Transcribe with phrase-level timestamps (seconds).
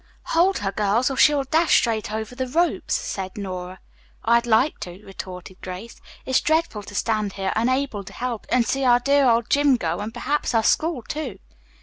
[0.33, 3.79] "Hold her girls, or she'll dash straight over the ropes," said Nora.
[4.25, 6.01] "I'd like to," retorted Grace.
[6.25, 9.75] "It's dreadful to stand here unable to help and see our dear old gym.
[9.75, 11.37] go, and perhaps our school, too."